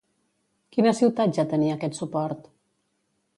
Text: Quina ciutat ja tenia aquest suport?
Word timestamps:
Quina 0.75 0.93
ciutat 0.99 1.35
ja 1.39 1.45
tenia 1.51 1.77
aquest 1.81 2.01
suport? 2.01 2.49